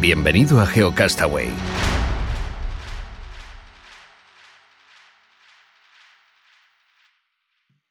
[0.00, 1.48] Bienvenido a GeoCastaway.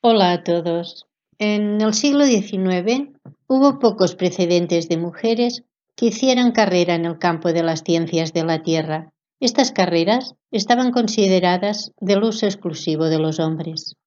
[0.02, 1.05] Hola a todos.
[1.38, 3.12] En el siglo XIX
[3.45, 5.62] hubo pocos precedentes de mujeres
[5.95, 9.13] que hicieran carrera en el campo de las ciencias de la Tierra.
[9.40, 13.98] Estas carreras estaban consideradas del uso exclusivo de los hombres.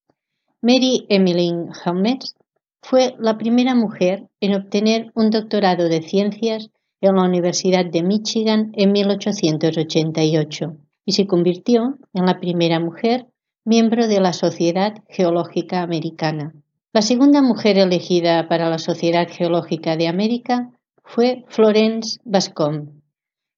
[0.61, 2.35] Mary Emmeline Helmets
[2.81, 6.69] fue la primera mujer en obtener un doctorado de ciencias
[7.03, 13.27] en la Universidad de Michigan en 1888 y se convirtió en la primera mujer
[13.65, 16.55] miembro de la Sociedad Geológica Americana.
[16.93, 20.71] La segunda mujer elegida para la Sociedad Geológica de América
[21.05, 23.01] fue Florence Bascom,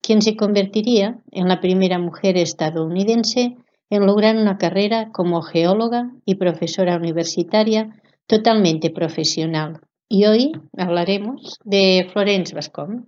[0.01, 3.57] quien se convertiría en la primera mujer estadounidense
[3.91, 7.91] en lograr una carrera como geóloga y profesora universitaria
[8.27, 9.81] totalmente profesional.
[10.09, 13.05] Y hoy hablaremos de Florence Bascom.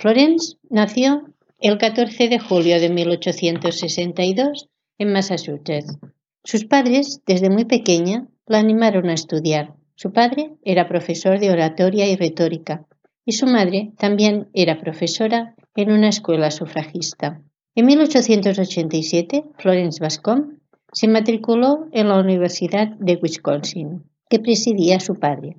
[0.00, 1.26] Florence nació
[1.58, 5.98] el 14 de julio de 1862 en Massachusetts.
[6.42, 9.74] Sus padres, desde muy pequeña, la animaron a estudiar.
[9.96, 12.86] Su padre era profesor de oratoria y retórica
[13.26, 17.42] y su madre también era profesora en una escuela sufragista.
[17.74, 20.60] En 1887, Florence Bascom
[20.92, 25.58] se matriculó en la Universidad de Wisconsin, que presidía su padre.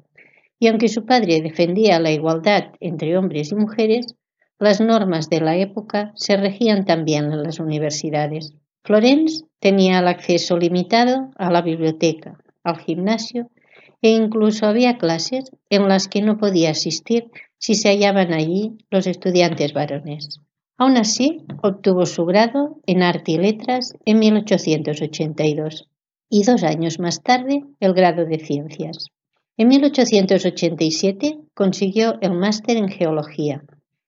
[0.58, 4.16] Y aunque su padre defendía la igualdad entre hombres y mujeres,
[4.62, 8.54] las normas de la época se regían también en las universidades.
[8.84, 13.50] Florence tenía el acceso limitado a la biblioteca, al gimnasio
[14.04, 19.08] e incluso había clases en las que no podía asistir si se hallaban allí los
[19.08, 20.40] estudiantes varones.
[20.78, 25.90] Aún así, obtuvo su grado en arte y letras en 1882
[26.30, 29.08] y dos años más tarde el grado de ciencias.
[29.58, 33.64] En 1887 consiguió el máster en geología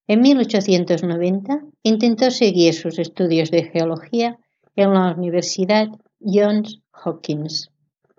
[0.07, 4.37] en 1890 intentó seguir sus estudios de geología
[4.75, 5.87] en la Universidad
[6.19, 7.69] Johns Hopkins.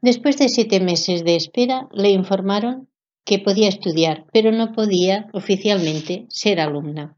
[0.00, 2.88] Después de siete meses de espera, le informaron
[3.24, 7.16] que podía estudiar, pero no podía oficialmente ser alumna.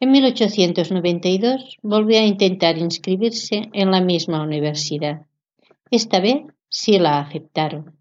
[0.00, 5.26] En 1892 volvió a intentar inscribirse en la misma universidad.
[5.90, 7.96] Esta vez sí la aceptaron,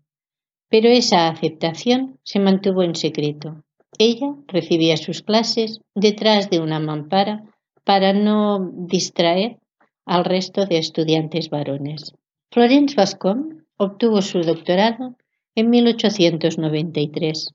[0.69, 3.63] pero esa aceptación se mantuvo en secreto.
[3.99, 7.43] Ella recibía sus clases detrás de una mampara
[7.83, 9.57] para no distraer
[10.05, 12.13] al resto de estudiantes varones.
[12.51, 15.15] Florence Bascom obtuvo su doctorado
[15.55, 17.53] en 1893.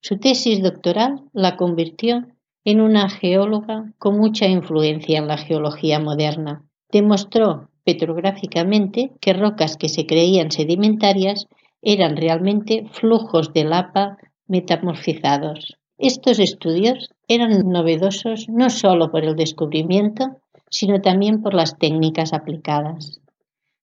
[0.00, 2.26] Su tesis doctoral la convirtió
[2.64, 6.64] en una geóloga con mucha influencia en la geología moderna.
[6.90, 11.46] Demostró petrográficamente que rocas que se creían sedimentarias
[11.80, 15.77] eran realmente flujos de lava metamorfizados.
[15.98, 20.36] Estos estudios eran novedosos no solo por el descubrimiento,
[20.70, 23.20] sino también por las técnicas aplicadas.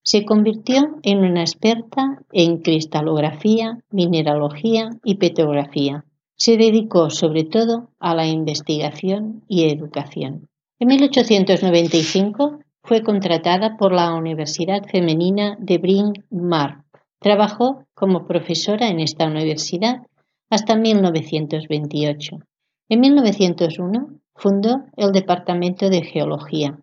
[0.02, 6.06] Se convirtió en una experta en cristalografía, mineralogía y petrografía.
[6.36, 10.48] Se dedicó sobre todo a la investigación y educación.
[10.78, 16.84] En 1895 fue contratada por la Universidad Femenina de Bryn Mawr.
[17.18, 20.06] Trabajó como profesora en esta universidad
[20.50, 22.36] hasta 1928.
[22.88, 26.78] En 1901 fundó el Departamento de Geología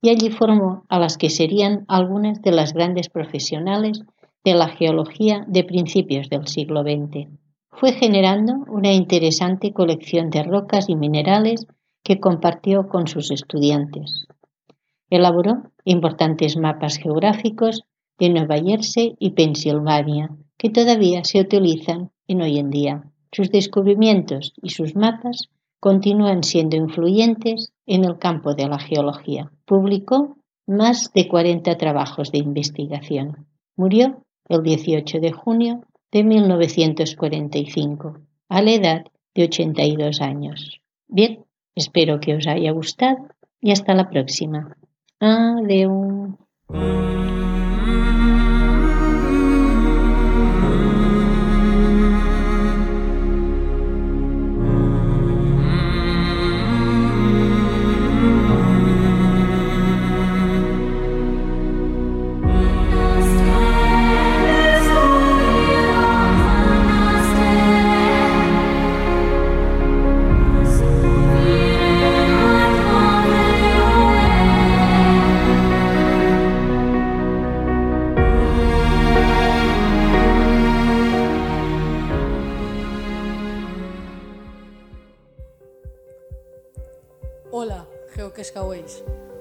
[0.00, 4.02] y allí formó a las que serían algunas de las grandes profesionales
[4.44, 7.28] de la geología de principios del siglo XX.
[7.70, 11.66] Fue generando una interesante colección de rocas y minerales
[12.04, 14.26] que compartió con sus estudiantes.
[15.10, 17.84] Elaboró importantes mapas geográficos
[18.18, 23.04] de Nueva Jersey y Pensilvania, que todavía se utilizan en hoy en día.
[23.30, 25.48] Sus descubrimientos y sus mapas
[25.80, 29.50] continúan siendo influyentes en el campo de la geología.
[29.64, 30.36] Publicó
[30.66, 33.46] más de 40 trabajos de investigación.
[33.76, 39.04] Murió el 18 de junio de 1945, a la edad
[39.34, 40.80] de 82 años.
[41.08, 41.44] Bien,
[41.74, 43.28] espero que os haya gustado
[43.60, 44.76] y hasta la próxima.
[45.20, 46.34] Adiós.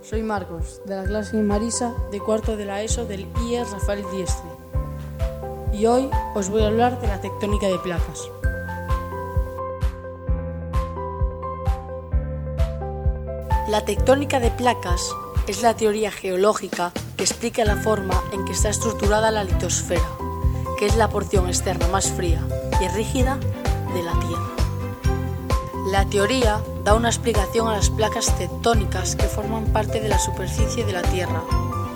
[0.03, 4.47] Soy Marcos, de la clase Marisa de cuarto de la ESO del IE Rafael Diestre.
[5.73, 8.29] Y hoy os voy a hablar de la tectónica de placas.
[13.67, 15.09] La tectónica de placas
[15.47, 20.09] es la teoría geológica que explica la forma en que está estructurada la litosfera,
[20.77, 22.45] que es la porción externa más fría
[22.81, 23.39] y rígida
[23.95, 24.51] de la Tierra.
[25.87, 30.83] La teoría da una explicación a las placas tectónicas que forman parte de la superficie
[30.83, 31.43] de la Tierra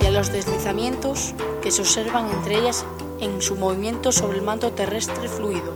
[0.02, 2.86] y a los deslizamientos que se observan entre ellas
[3.20, 5.74] en su movimiento sobre el manto terrestre fluido,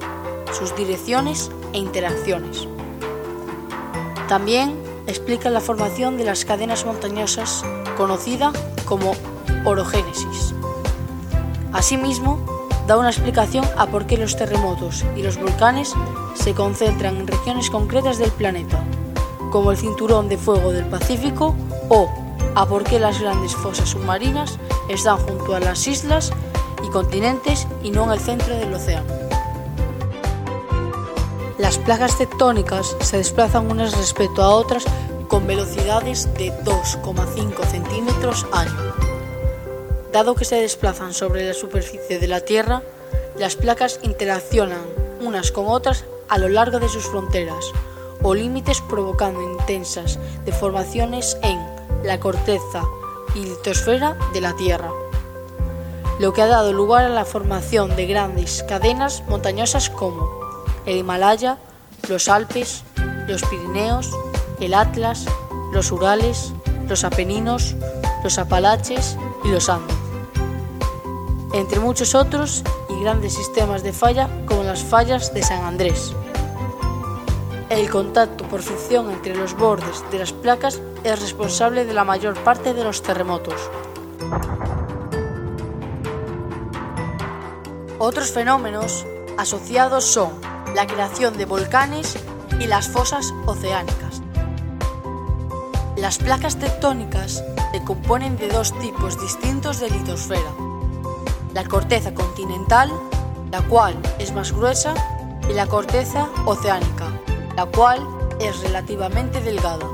[0.54, 2.68] sus direcciones e interacciones.
[4.28, 4.76] También
[5.08, 7.64] explica la formación de las cadenas montañosas
[7.98, 8.54] conocida
[8.86, 9.14] como
[9.66, 10.54] orogénesis.
[11.74, 12.59] Asimismo,
[12.90, 15.94] da una explicación a por qué los terremotos y los volcanes
[16.34, 18.84] se concentran en regiones concretas del planeta,
[19.52, 21.56] como el cinturón de fuego del Pacífico
[21.90, 22.10] o
[22.56, 24.58] a por qué las grandes fosas submarinas
[24.88, 26.32] están junto a las islas
[26.84, 29.14] y continentes y no en el centro del océano.
[31.60, 34.86] Las placas tectónicas se desplazan unas respecto a otras
[35.28, 39.19] con velocidades de 2,5 centímetros año.
[40.12, 42.82] Dado que se desplazan sobre la superficie de la Tierra,
[43.38, 44.82] las placas interaccionan
[45.22, 47.66] unas con otras a lo largo de sus fronteras
[48.22, 51.60] o límites provocando intensas deformaciones en
[52.04, 52.84] la corteza
[53.36, 54.92] y litosfera de la Tierra,
[56.20, 60.30] lo que ha dado lugar a la formación de grandes cadenas montañosas como
[60.86, 61.58] el Himalaya,
[62.08, 62.84] los Alpes,
[63.28, 64.10] los Pirineos,
[64.60, 65.26] el Atlas,
[65.72, 66.52] los Urales,
[66.88, 67.76] los Apeninos,
[68.24, 69.96] los Apalaches y los Andes,
[71.54, 76.14] entre muchos otros y grandes sistemas de falla como las fallas de San Andrés.
[77.70, 82.36] El contacto por fricción entre los bordes de las placas es responsable de la mayor
[82.44, 83.70] parte de los terremotos.
[88.00, 89.06] Otros fenómenos
[89.38, 90.32] asociados son
[90.76, 92.18] la creación de volcanes
[92.60, 94.22] y las fosas oceánicas.
[95.96, 100.69] Las placas tectónicas se componen de dos tipos distintos de litosfera.
[101.54, 102.92] La corteza continental,
[103.52, 104.94] la cual es más gruesa,
[105.50, 107.08] y la corteza oceánica,
[107.56, 108.00] la cual
[108.40, 109.86] es relativamente delgada.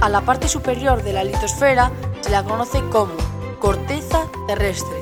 [0.00, 1.90] A la parte superior de la litosfera
[2.20, 3.12] se la conoce como
[3.58, 5.00] corteza terrestre,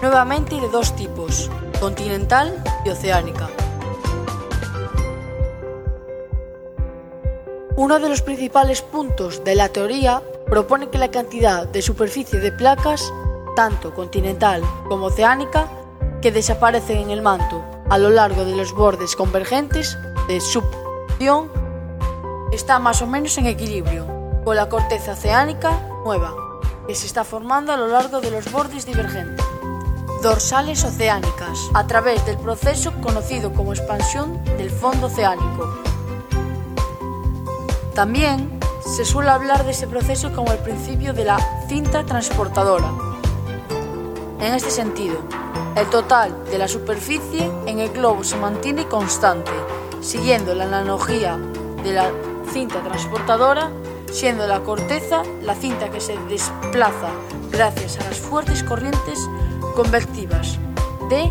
[0.00, 3.48] nuevamente de dos tipos, continental y oceánica.
[7.76, 12.52] Uno de los principales puntos de la teoría propone que la cantidad de superficie de
[12.52, 13.12] placas,
[13.54, 15.68] tanto continental como oceánica,
[16.20, 21.50] que desaparecen en el manto a lo largo de los bordes convergentes de subción,
[22.52, 24.06] está más o menos en equilibrio
[24.44, 26.34] con la corteza oceánica nueva,
[26.86, 29.44] que se está formando a lo largo de los bordes divergentes.
[30.22, 35.82] Dorsales oceánicas, a través del proceso conocido como expansión del fondo oceánico
[37.94, 42.90] también se suele hablar de ese proceso como el principio de la cinta transportadora.
[44.42, 45.20] En este sentido,
[45.76, 49.52] el total de la superficie en el globo se mantiene constante,
[50.00, 51.38] siguiendo la analogía
[51.84, 52.10] de la
[52.52, 53.70] cinta transportadora,
[54.10, 57.10] siendo la corteza la cinta que se desplaza
[57.52, 59.20] gracias a las fuertes corrientes
[59.76, 60.58] convectivas
[61.08, 61.30] de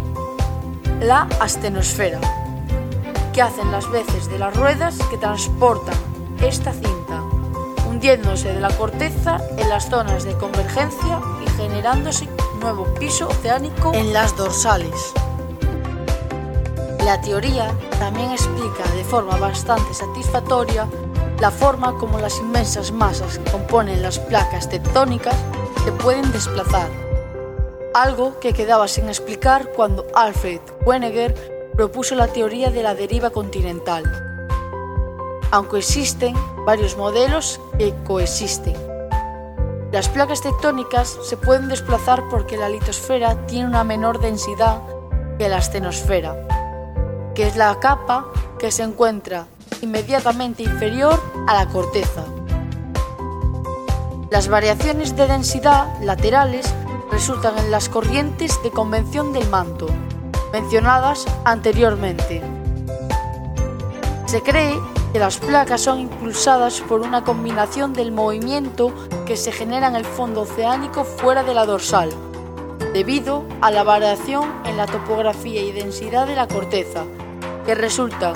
[1.02, 2.22] la astenosfera,
[3.34, 5.96] que hacen las veces de las ruedas que transportan
[6.42, 7.22] esta cinta,
[7.90, 12.30] hundiéndose de la corteza en las zonas de convergencia y generándose
[12.62, 15.12] nuevo piso oceánico en las dorsales.
[17.04, 20.88] La teoría también explica de forma bastante satisfactoria
[21.42, 25.36] la forma como las inmensas masas que componen las placas tectónicas
[25.84, 26.90] se pueden desplazar,
[27.94, 34.04] algo que quedaba sin explicar cuando Alfred Wegener propuso la teoría de la deriva continental
[35.52, 36.34] aunque existen
[36.66, 38.91] varios modelos que coexisten.
[39.92, 44.82] Las placas tectónicas se pueden desplazar porque la litosfera tiene una menor densidad
[45.38, 46.48] que la astenosfera,
[47.36, 49.48] que es la capa que se encuentra
[49.82, 52.24] inmediatamente inferior a la corteza.
[54.30, 56.74] Las variaciones de densidad laterales
[57.12, 59.88] resultan en las corrientes de convención del manto,
[60.54, 62.42] mencionadas anteriormente.
[64.26, 64.80] Se cree
[65.20, 68.94] las placas son impulsadas por una combinación del movimiento
[69.26, 72.10] que se genera en el fondo oceánico fuera de la dorsal,
[72.94, 77.04] debido a la variación en la topografía y densidad de la corteza,
[77.66, 78.34] que resulta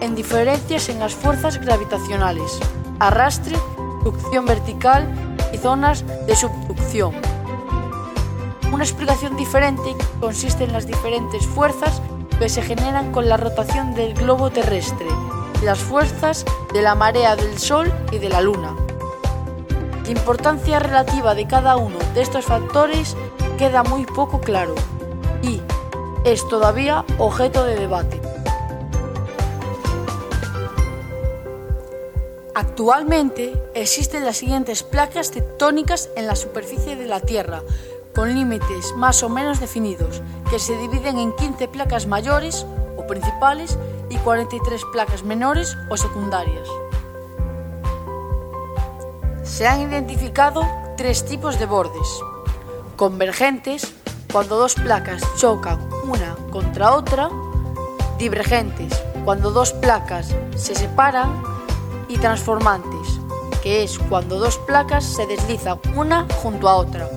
[0.00, 2.58] en diferencias en las fuerzas gravitacionales,
[2.98, 3.56] arrastre
[4.06, 7.12] subducción vertical y zonas de subducción.
[8.72, 12.00] Una explicación diferente consiste en las diferentes fuerzas
[12.38, 15.06] que se generan con la rotación del globo terrestre,
[15.62, 18.74] las fuerzas de la marea del Sol y de la Luna.
[20.04, 23.16] La importancia relativa de cada uno de estos factores
[23.58, 24.74] queda muy poco claro
[25.42, 25.60] y
[26.24, 28.20] es todavía objeto de debate.
[32.54, 37.62] Actualmente existen las siguientes placas tectónicas en la superficie de la Tierra,
[38.14, 43.78] con límites más o menos definidos, que se dividen en 15 placas mayores o principales
[44.08, 46.68] y 43 placas menores o secundarias.
[49.42, 52.20] Se han identificado tres tipos de bordes.
[52.96, 53.94] Convergentes,
[54.32, 57.30] cuando dos placas chocan una contra otra.
[58.18, 58.92] Divergentes,
[59.24, 61.42] cuando dos placas se separan.
[62.08, 63.18] Y transformantes,
[63.64, 67.10] que es cuando dos placas se deslizan una junto a otra.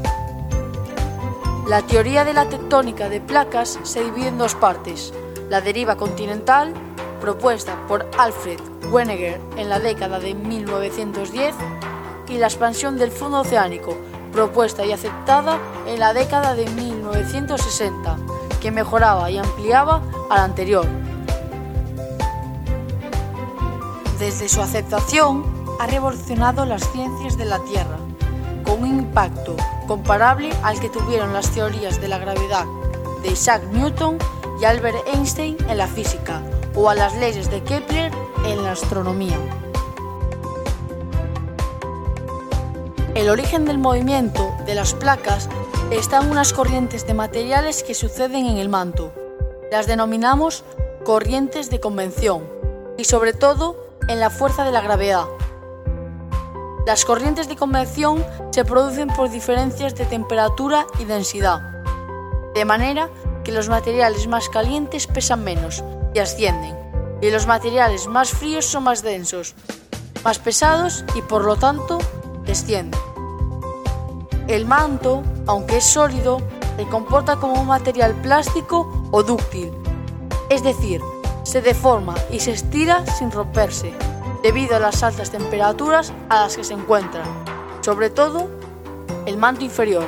[1.67, 5.13] La teoría de la tectónica de placas se divide en dos partes.
[5.49, 6.73] La deriva continental,
[7.19, 8.59] propuesta por Alfred
[8.91, 11.55] Wegener en la década de 1910,
[12.27, 13.97] y la expansión del fondo oceánico,
[14.31, 18.17] propuesta y aceptada en la década de 1960,
[18.61, 20.85] que mejoraba y ampliaba a la anterior.
[24.19, 25.43] Desde su aceptación,
[25.79, 27.97] ha revolucionado las ciencias de la Tierra
[28.63, 29.55] con un impacto
[29.87, 32.65] comparable al que tuvieron las teorías de la gravedad
[33.23, 34.19] de Isaac Newton
[34.59, 36.41] y Albert Einstein en la física
[36.75, 38.11] o a las leyes de Kepler
[38.45, 39.37] en la astronomía.
[43.15, 45.49] El origen del movimiento de las placas
[45.91, 49.11] está en unas corrientes de materiales que suceden en el manto.
[49.71, 50.63] Las denominamos
[51.03, 52.43] corrientes de convención
[52.97, 53.75] y sobre todo
[54.07, 55.25] en la fuerza de la gravedad.
[56.85, 61.61] Las corrientes de convección se producen por diferencias de temperatura y densidad,
[62.55, 63.09] de manera
[63.43, 66.75] que los materiales más calientes pesan menos y ascienden,
[67.21, 69.55] y los materiales más fríos son más densos,
[70.23, 71.99] más pesados y por lo tanto
[72.45, 72.99] descienden.
[74.47, 76.41] El manto, aunque es sólido,
[76.77, 79.71] se comporta como un material plástico o dúctil,
[80.49, 81.01] es decir,
[81.43, 83.93] se deforma y se estira sin romperse
[84.43, 87.25] debido a las altas temperaturas a las que se encuentran,
[87.81, 88.49] sobre todo
[89.25, 90.07] el manto inferior.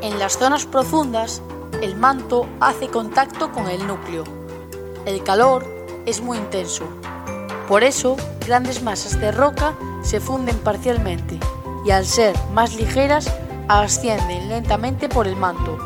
[0.00, 1.42] En las zonas profundas,
[1.84, 4.24] el manto hace contacto con el núcleo.
[5.04, 5.66] El calor
[6.06, 6.84] es muy intenso.
[7.68, 11.38] Por eso, grandes masas de roca se funden parcialmente
[11.84, 13.30] y al ser más ligeras
[13.68, 15.76] ascienden lentamente por el manto,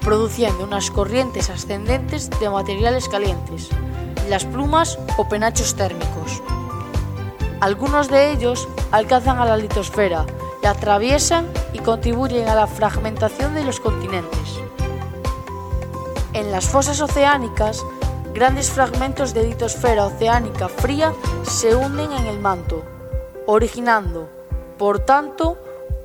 [0.00, 3.68] produciendo unas corrientes ascendentes de materiales calientes,
[4.30, 6.42] las plumas o penachos térmicos.
[7.60, 10.24] Algunos de ellos alcanzan a la litosfera,
[10.62, 14.60] la atraviesan y contribuyen a la fragmentación de los continentes.
[16.36, 17.82] En las fosas oceánicas,
[18.34, 21.14] grandes fragmentos de litosfera oceánica fría
[21.44, 22.84] se hunden en el manto,
[23.46, 24.28] originando,
[24.76, 25.56] por tanto,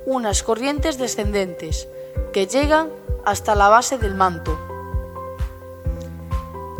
[0.06, 1.86] unas corrientes descendentes
[2.32, 2.88] que llegan
[3.26, 4.58] hasta la base del manto.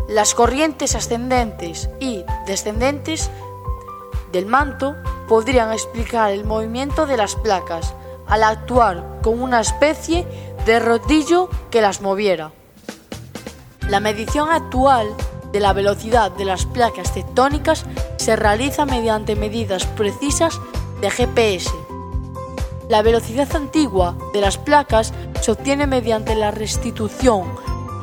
[0.09, 3.31] Las corrientes ascendentes y descendentes
[4.33, 4.97] del manto
[5.29, 7.93] podrían explicar el movimiento de las placas
[8.27, 10.27] al actuar como una especie
[10.65, 12.53] de rodillo que las moviera.
[13.93, 15.15] La medición actual
[15.53, 17.85] de la velocidad de las placas tectónicas
[18.17, 20.59] se realiza mediante medidas precisas
[21.03, 21.71] de GPS.
[22.89, 27.45] La velocidad antigua de las placas se obtiene mediante la restitución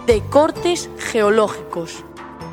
[0.06, 2.06] de cortes geológicos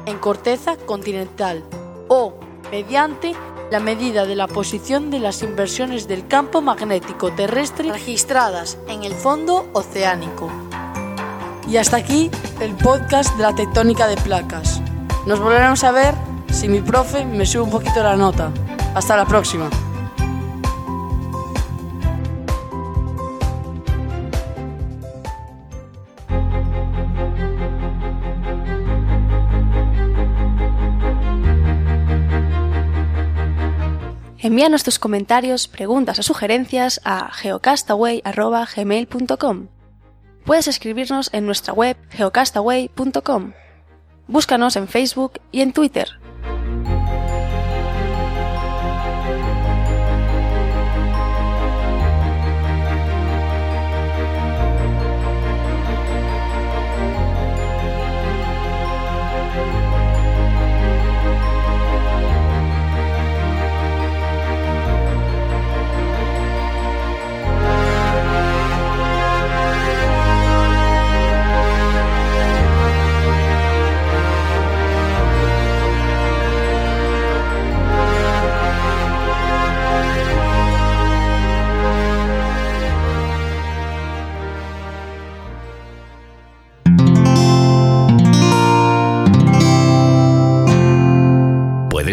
[0.07, 1.63] en corteza continental
[2.09, 2.33] o
[2.71, 3.35] mediante
[3.71, 9.13] la medida de la posición de las inversiones del campo magnético terrestre registradas en el
[9.13, 10.66] fondo oceánico.
[11.69, 12.31] Y hasta aquí
[12.61, 14.81] el podcast de la tectónica de placas.
[15.27, 16.15] Nos volveremos a ver
[16.53, 18.53] si mi profe me sube un poquito la nota.
[18.95, 19.69] Hasta la próxima.
[34.39, 39.76] Envíanos tus comentarios, preguntas o sugerencias a geocastaway.gmail.com.
[40.47, 43.53] Puedes escribirnos en nuestra web geocastaway.com.
[44.29, 46.21] Búscanos en Facebook y en Twitter.